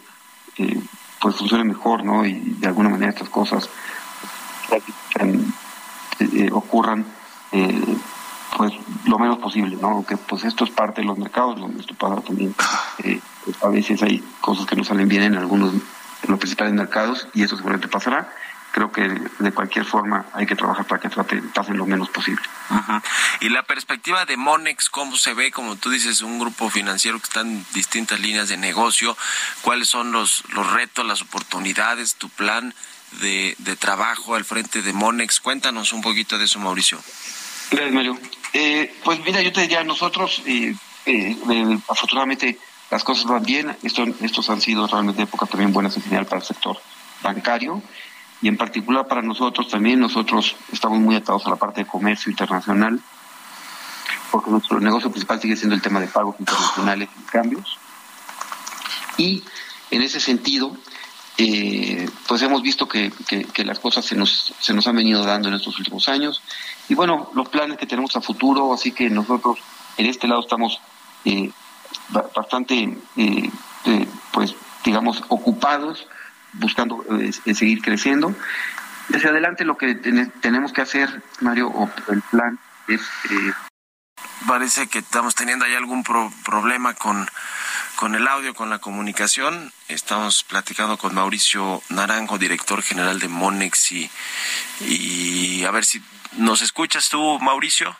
[0.58, 0.82] eh,
[1.22, 2.26] pues funcione mejor, ¿no?
[2.26, 3.70] Y de alguna manera estas cosas
[6.20, 7.06] eh, ocurran
[7.52, 7.98] eh,
[8.58, 8.74] pues
[9.06, 9.90] lo menos posible, ¿no?
[9.90, 12.56] Aunque pues esto es parte de los mercados, lo esto pasa también.
[13.04, 15.80] Eh, pues, a veces hay cosas que no salen bien en algunos de
[16.28, 18.34] los principales mercados y eso seguramente pasará.
[18.72, 19.08] Creo que
[19.40, 22.42] de cualquier forma hay que trabajar para que trate, pasen lo menos posible.
[23.42, 25.52] Y la perspectiva de Monex, ¿cómo se ve?
[25.52, 29.16] Como tú dices, un grupo financiero que está en distintas líneas de negocio.
[29.62, 32.74] ¿Cuáles son los, los retos, las oportunidades, tu plan
[33.22, 35.40] de, de trabajo al frente de Monex?
[35.40, 37.00] Cuéntanos un poquito de eso, Mauricio.
[37.72, 38.18] Gracias, Mario.
[38.54, 42.58] Eh, pues mira, yo te diría, nosotros, eh, eh, afortunadamente,
[42.90, 43.76] las cosas van bien.
[43.84, 46.80] Esto, estos han sido realmente épocas también buenas en general para el sector
[47.22, 47.82] bancario
[48.42, 50.00] y en particular para nosotros también.
[50.00, 53.02] Nosotros estamos muy atados a la parte de comercio internacional
[54.32, 57.78] porque nuestro negocio principal sigue siendo el tema de pagos internacionales y cambios.
[59.18, 59.44] Y
[59.92, 60.78] en ese sentido,
[61.38, 63.12] eh, pues hemos visto que,
[63.54, 66.42] que, las cosas se nos, se nos han venido dando en estos últimos años.
[66.90, 69.60] Y bueno, los planes que tenemos a futuro, así que nosotros
[69.98, 70.82] en este lado estamos
[71.26, 71.52] eh,
[72.10, 73.52] bastante, eh,
[73.86, 76.08] eh, pues digamos, ocupados,
[76.54, 78.34] buscando eh, seguir creciendo.
[79.14, 83.02] Hacia adelante lo que ten tenemos que hacer, Mario, o el plan es...
[83.30, 83.54] Eh,
[84.48, 87.28] Parece que estamos teniendo ahí algún pro problema con
[87.98, 89.74] con el audio, con la comunicación.
[89.88, 93.92] Estamos platicando con Mauricio Naranjo, director general de Monex,
[94.82, 96.02] y, a ver si
[96.34, 97.98] nos escuchas tú, Mauricio.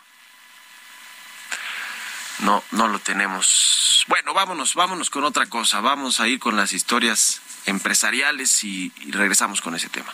[2.40, 4.06] No, no lo tenemos.
[4.08, 5.82] Bueno, vámonos, vámonos con otra cosa.
[5.82, 10.14] Vamos a ir con las historias empresariales y regresamos con ese tema.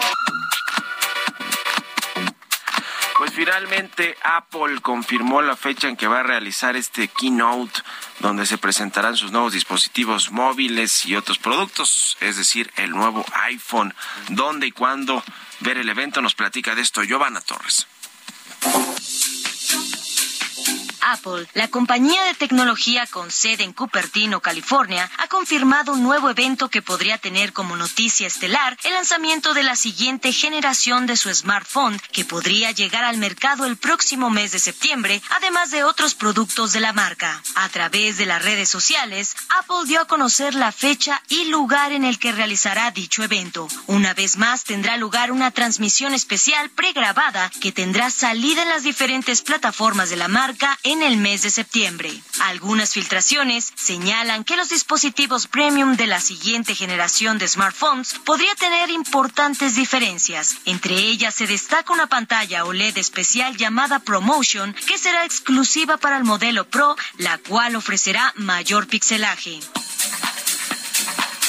[3.31, 7.79] Pues finalmente Apple confirmó la fecha en que va a realizar este keynote
[8.19, 13.93] donde se presentarán sus nuevos dispositivos móviles y otros productos, es decir, el nuevo iPhone.
[14.27, 15.23] ¿Dónde y cuándo
[15.61, 16.21] ver el evento?
[16.21, 17.87] Nos platica de esto Giovanna Torres.
[21.11, 26.69] Apple, la compañía de tecnología con sede en Cupertino, California, ha confirmado un nuevo evento
[26.69, 31.99] que podría tener como noticia estelar el lanzamiento de la siguiente generación de su smartphone,
[32.13, 36.79] que podría llegar al mercado el próximo mes de septiembre, además de otros productos de
[36.79, 37.43] la marca.
[37.55, 42.05] A través de las redes sociales, Apple dio a conocer la fecha y lugar en
[42.05, 43.67] el que realizará dicho evento.
[43.87, 49.41] Una vez más tendrá lugar una transmisión especial pregrabada que tendrá salida en las diferentes
[49.41, 52.11] plataformas de la marca en el mes de septiembre.
[52.41, 58.89] Algunas filtraciones señalan que los dispositivos premium de la siguiente generación de smartphones podría tener
[58.89, 60.57] importantes diferencias.
[60.65, 66.23] Entre ellas se destaca una pantalla OLED especial llamada ProMotion que será exclusiva para el
[66.23, 69.59] modelo Pro, la cual ofrecerá mayor pixelaje.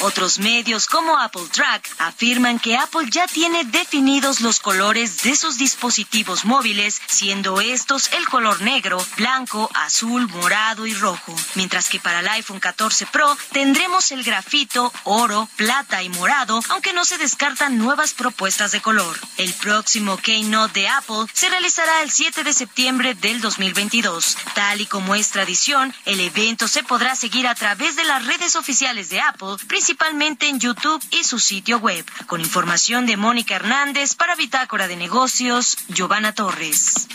[0.03, 5.57] Otros medios como Apple Track afirman que Apple ya tiene definidos los colores de sus
[5.57, 12.19] dispositivos móviles, siendo estos el color negro, blanco, azul, morado y rojo, mientras que para
[12.19, 17.77] el iPhone 14 Pro tendremos el grafito, oro, plata y morado, aunque no se descartan
[17.77, 19.17] nuevas propuestas de color.
[19.37, 24.37] El próximo Keynote de Apple se realizará el 7 de septiembre del 2022.
[24.53, 28.57] Tal y como es tradición, el evento se podrá seguir a través de las redes
[28.57, 29.92] oficiales de Apple, principalmente
[30.41, 32.05] en YouTube y su sitio web.
[32.27, 37.07] Con información de Mónica Hernández para Bitácora de Negocios, Giovanna Torres.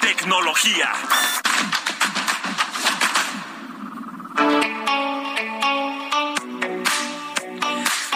[0.00, 0.92] Tecnología.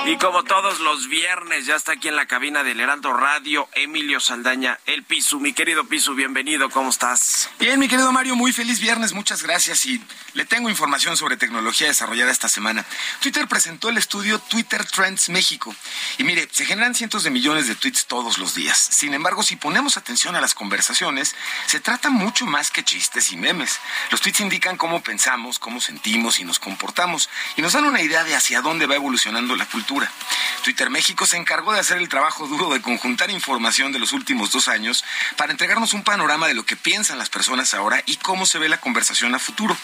[0.05, 4.19] Y como todos los viernes, ya está aquí en la cabina del Heraldo Radio, Emilio
[4.19, 5.39] Saldaña, el Pisu.
[5.39, 7.49] Mi querido Pisu, bienvenido, ¿cómo estás?
[7.61, 9.87] Bien, mi querido Mario, muy feliz viernes, muchas gracias.
[9.87, 10.03] Y
[10.35, 12.85] le tengo información sobre tecnología desarrollada esta semana.
[13.21, 15.73] Twitter presentó el estudio Twitter Trends México.
[16.19, 18.77] Y mire, se generan cientos de millones de tweets todos los días.
[18.77, 21.37] Sin embargo, si ponemos atención a las conversaciones,
[21.67, 23.79] se trata mucho más que chistes y memes.
[24.11, 27.29] Los tweets indican cómo pensamos, cómo sentimos y nos comportamos.
[27.57, 29.92] Y nos dan una idea de hacia dónde va evolucionando la cultura
[30.63, 34.53] Twitter México se encargó de hacer el trabajo duro de conjuntar información de los últimos
[34.53, 35.05] dos años
[35.37, 38.69] para entregarnos un panorama de lo que piensan las personas ahora y cómo se ve
[38.69, 39.77] la conversación a futuro.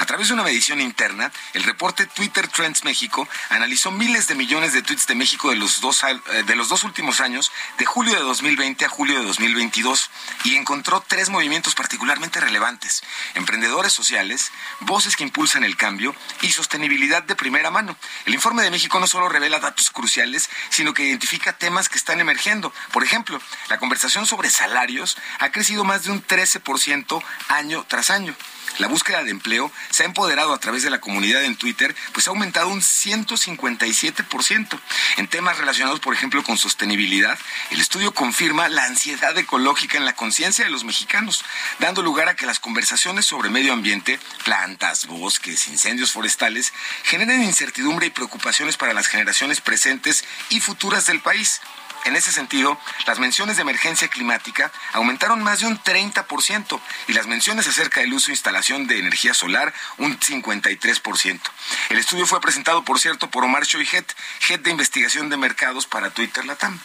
[0.00, 4.72] A través de una medición interna, el reporte Twitter Trends México analizó miles de millones
[4.72, 8.14] de tweets de México de los dos, eh, de los dos últimos años, de julio
[8.14, 10.10] de 2020 a julio de 2022,
[10.44, 13.02] y encontró tres movimientos particularmente relevantes.
[13.34, 14.50] Emprendedores sociales,
[14.80, 17.96] voces que impulsan el cambio y sostenibilidad de primera mano.
[18.24, 22.20] El informe de México no solo revela datos cruciales, sino que identifica temas que están
[22.20, 22.72] emergiendo.
[22.92, 28.34] Por ejemplo, la conversación sobre salarios ha crecido más de un 13% año tras año.
[28.78, 32.26] La búsqueda de empleo se ha empoderado a través de la comunidad en Twitter, pues
[32.26, 34.80] ha aumentado un 157%.
[35.16, 37.38] En temas relacionados, por ejemplo, con sostenibilidad,
[37.70, 41.44] el estudio confirma la ansiedad ecológica en la conciencia de los mexicanos,
[41.78, 46.72] dando lugar a que las conversaciones sobre medio ambiente, plantas, bosques, incendios forestales,
[47.04, 51.60] generen incertidumbre y preocupaciones para las generaciones presentes y futuras del país.
[52.06, 52.78] En ese sentido,
[53.08, 58.14] las menciones de emergencia climática aumentaron más de un 30% y las menciones acerca del
[58.14, 61.40] uso e instalación de energía solar un 53%.
[61.88, 64.14] El estudio fue presentado, por cierto, por Omar Shoihet,
[64.48, 66.78] Head de Investigación de Mercados para Twitter Latam.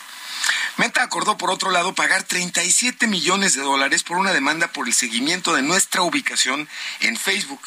[0.77, 4.93] Meta acordó, por otro lado, pagar 37 millones de dólares por una demanda por el
[4.93, 6.67] seguimiento de nuestra ubicación
[7.01, 7.61] en Facebook.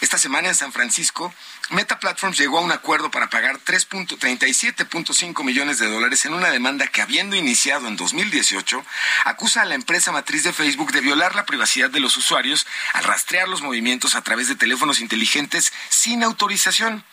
[0.00, 1.32] Esta semana en San Francisco,
[1.70, 6.86] Meta Platforms llegó a un acuerdo para pagar 3.37.5 millones de dólares en una demanda
[6.86, 8.82] que, habiendo iniciado en 2018,
[9.26, 13.04] acusa a la empresa matriz de Facebook de violar la privacidad de los usuarios al
[13.04, 17.04] rastrear los movimientos a través de teléfonos inteligentes sin autorización.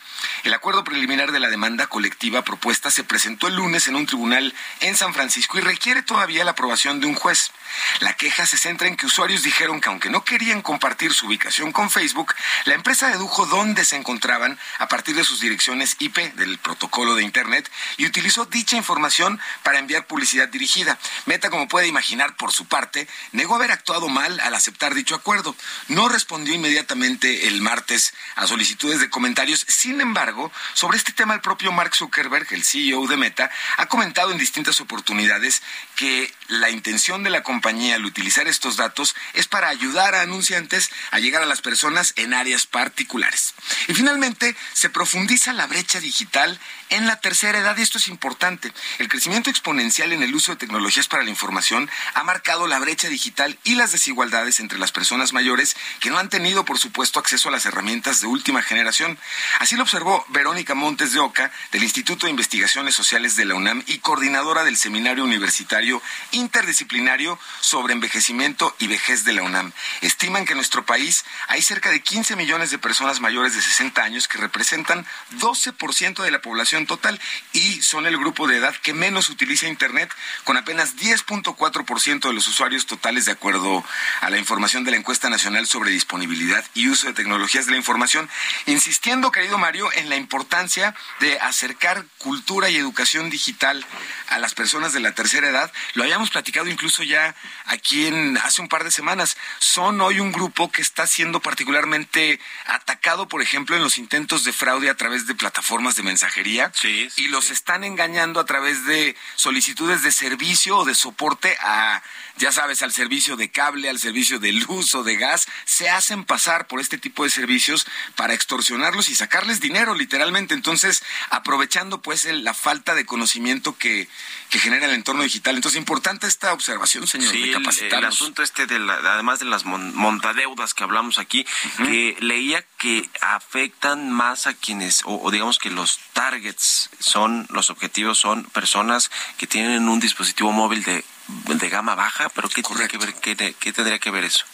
[0.44, 4.54] El acuerdo preliminar de la demanda colectiva propuesta se presentó el lunes en un tribunal
[4.80, 7.52] en San Francisco y requiere todavía la aprobación de un juez.
[8.00, 11.72] La queja se centra en que usuarios dijeron que aunque no querían compartir su ubicación
[11.72, 16.58] con Facebook, la empresa dedujo dónde se encontraban a partir de sus direcciones IP del
[16.58, 20.98] protocolo de Internet y utilizó dicha información para enviar publicidad dirigida.
[21.26, 25.54] Meta, como puede imaginar, por su parte, negó haber actuado mal al aceptar dicho acuerdo.
[25.88, 29.64] No respondió inmediatamente el martes a solicitudes de comentarios.
[29.68, 34.32] Sin embargo, sobre este tema el propio Mark Zuckerberg, el CEO de Meta, ha comentado
[34.32, 35.62] en distintas oportunidades
[35.94, 40.90] que la intención de la compañía al utilizar estos datos es para ayudar a anunciantes
[41.10, 43.54] a llegar a las personas en áreas particulares.
[43.88, 46.58] Y finalmente, se profundiza la brecha digital
[46.90, 48.72] en la tercera edad y esto es importante.
[48.98, 53.08] El crecimiento exponencial en el uso de tecnologías para la información ha marcado la brecha
[53.08, 57.48] digital y las desigualdades entre las personas mayores que no han tenido, por supuesto, acceso
[57.48, 59.18] a las herramientas de última generación.
[59.58, 63.82] Así lo observó Verónica Montes de Oca del Instituto de Investigaciones Sociales de la UNAM
[63.86, 66.02] y coordinadora del Seminario Universitario
[66.36, 69.72] interdisciplinario sobre envejecimiento y vejez de la UNAM.
[70.02, 74.02] Estiman que en nuestro país hay cerca de 15 millones de personas mayores de 60
[74.02, 75.06] años que representan
[75.38, 77.20] 12% de la población total
[77.52, 80.12] y son el grupo de edad que menos utiliza Internet,
[80.44, 83.84] con apenas 10.4% de los usuarios totales de acuerdo
[84.20, 87.78] a la información de la encuesta nacional sobre disponibilidad y uso de tecnologías de la
[87.78, 88.28] información,
[88.66, 93.84] insistiendo, querido Mario, en la importancia de acercar cultura y educación digital
[94.28, 95.72] a las personas de la tercera edad.
[95.94, 97.34] Lo habíamos platicado incluso ya
[97.66, 99.36] aquí en hace un par de semanas.
[99.58, 104.52] Son hoy un grupo que está siendo particularmente atacado, por ejemplo, en los intentos de
[104.52, 106.72] fraude a través de plataformas de mensajería
[107.16, 112.02] y los están engañando a través de solicitudes de servicio o de soporte a,
[112.38, 115.46] ya sabes, al servicio de cable, al servicio de luz o de gas.
[115.64, 120.54] Se hacen pasar por este tipo de servicios para extorsionarlos y sacarles dinero, literalmente.
[120.54, 124.08] Entonces, aprovechando pues la falta de conocimiento que,
[124.50, 125.56] que genera el entorno digital.
[125.56, 127.52] Entonces, importante esta observación, señor, sí,
[127.90, 131.46] El, asunto este, de además de las montadeudas que hablamos aquí,
[131.78, 138.18] que leía que afectan más a quienes, o, digamos que los targets son, los objetivos
[138.18, 142.98] son personas que tienen un dispositivo móvil de, de gama baja, pero ¿qué, tiene que
[142.98, 144.44] ver, qué, qué tendría que ver eso?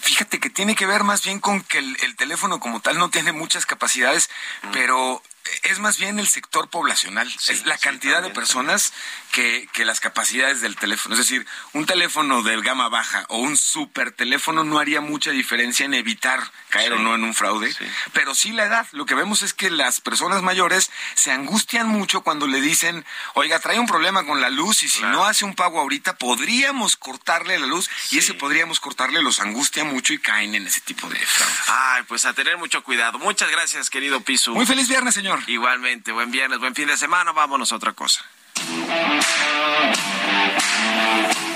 [0.00, 3.10] Fíjate que tiene que ver más bien con que el, el, teléfono como tal no
[3.10, 4.30] tiene muchas capacidades,
[4.72, 5.22] pero
[5.64, 8.92] es más bien el sector poblacional, es la cantidad de personas
[9.32, 11.14] que, que, las capacidades del teléfono.
[11.14, 15.86] Es decir, un teléfono de gama baja o un super teléfono no haría mucha diferencia
[15.86, 17.74] en evitar caer o no en un fraude,
[18.12, 18.86] pero sí la edad.
[18.92, 23.58] Lo que vemos es que las personas mayores se angustian mucho cuando le dicen, oiga,
[23.60, 27.58] trae un problema con la luz y si no hace un pago ahorita, podríamos cortarle
[27.58, 31.18] la luz y ese podríamos cortarle los angustia mucho y caen en ese tipo de
[31.18, 31.54] fraude.
[31.68, 33.18] Ay, pues a tener mucho cuidado.
[33.18, 34.52] Muchas gracias, querido Piso.
[34.52, 35.29] Muy feliz viernes, señor.
[35.46, 37.32] Igualmente, buen viernes, buen fin de semana.
[37.32, 38.24] Vámonos a otra cosa.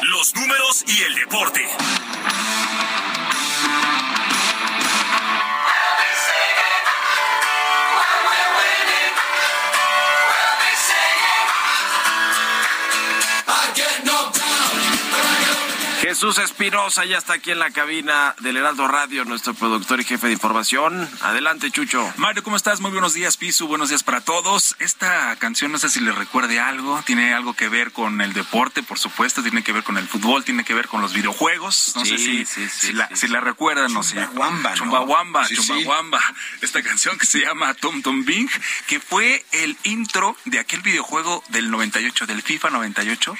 [0.02, 1.68] Los números y el deporte.
[16.14, 20.28] Jesús Espinosa ya está aquí en la cabina del Heraldo Radio, nuestro productor y jefe
[20.28, 21.10] de información.
[21.22, 22.08] Adelante, Chucho.
[22.18, 22.80] Mario, ¿cómo estás?
[22.80, 23.66] Muy buenos días, Pisu.
[23.66, 24.76] Buenos días para todos.
[24.78, 28.84] Esta canción, no sé si le recuerde algo, tiene algo que ver con el deporte,
[28.84, 31.94] por supuesto, tiene que ver con el fútbol, tiene que ver con los videojuegos.
[31.96, 34.14] No sé si, si, la, si, la, recuerdan, no sé.
[34.14, 36.20] Chumbawamba, Chumbawamba, Chumbawamba.
[36.60, 38.48] Esta canción que se llama Tom Tom Bing,
[38.86, 43.36] que fue el intro de aquel videojuego del 98, del FIFA 98,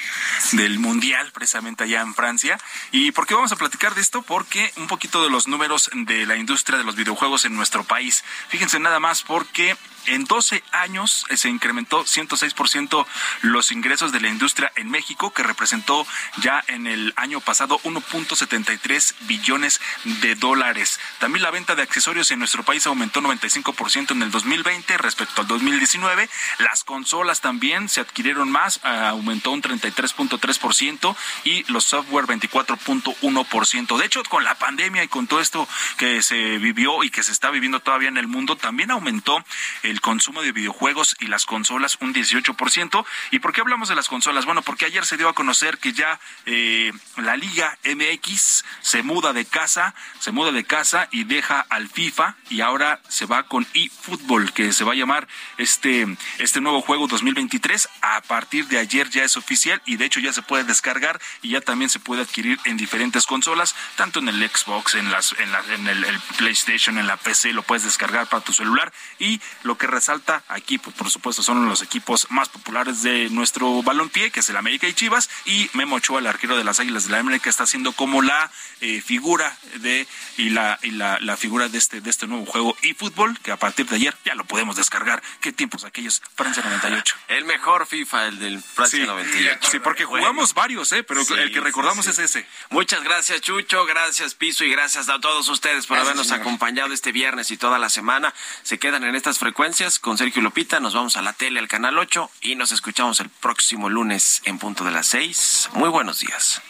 [0.54, 2.58] del Mundial, precisamente allá en Francia
[2.92, 4.22] ¿Y por qué vamos a platicar de esto?
[4.22, 8.24] Porque un poquito de los números de la industria de los videojuegos en nuestro país.
[8.48, 9.76] Fíjense nada más porque
[10.06, 13.06] en 12 años eh, se incrementó 106%
[13.42, 16.06] los ingresos de la industria en México, que representó
[16.38, 21.00] ya en el año pasado 1.73 billones de dólares.
[21.18, 25.46] También la venta de accesorios en nuestro país aumentó 95% en el 2020 respecto al
[25.46, 26.28] 2019.
[26.58, 33.98] Las consolas también se adquirieron más, eh, aumentó un 33.3% y los software 24.1%.
[33.98, 37.32] De hecho, con la pandemia y con todo esto que se vivió y que se
[37.32, 39.44] está viviendo todavía en el mundo, también aumentó
[39.82, 43.06] el el consumo de videojuegos y las consolas un 18%.
[43.30, 44.44] ¿Y por qué hablamos de las consolas?
[44.44, 49.32] Bueno, porque ayer se dio a conocer que ya eh, la Liga MX se muda
[49.32, 53.68] de casa, se muda de casa y deja al FIFA y ahora se va con
[53.72, 55.28] eFootball, que se va a llamar
[55.58, 56.06] este,
[56.38, 57.88] este nuevo juego 2023.
[58.02, 61.50] A partir de ayer ya es oficial y de hecho ya se puede descargar y
[61.50, 65.52] ya también se puede adquirir en diferentes consolas, tanto en el Xbox, en, las, en,
[65.52, 69.40] la, en el, el PlayStation, en la PC, lo puedes descargar para tu celular y
[69.62, 74.30] lo que resalta aquí, pues, por supuesto, son los equipos más populares de nuestro balompié,
[74.30, 77.12] que es el América y Chivas, y Memo Ochoa, el arquero de las Águilas de
[77.12, 80.06] la América, está siendo como la eh, figura de
[80.36, 83.52] y la y la, la, figura de este de este nuevo juego y fútbol que
[83.52, 85.22] a partir de ayer ya lo podemos descargar.
[85.40, 87.16] Qué tiempos aquellos Francia 98.
[87.28, 89.70] El mejor FIFA, el del Francia 98.
[89.70, 92.46] Sí, porque jugamos varios, eh, pero el que recordamos es ese.
[92.70, 97.50] Muchas gracias, Chucho, gracias Piso y gracias a todos ustedes por habernos acompañado este viernes
[97.50, 98.34] y toda la semana.
[98.62, 100.78] Se quedan en estas frecuencias con Sergio Lopita.
[100.78, 104.56] Nos vamos a la tele, al canal 8 y nos escuchamos el próximo lunes en
[104.58, 105.70] punto de las 6.
[105.72, 106.62] Muy buenos días.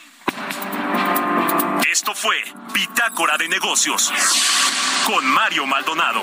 [1.92, 2.36] Esto fue
[2.72, 4.10] Bitácora de Negocios
[5.06, 6.22] con Mario Maldonado.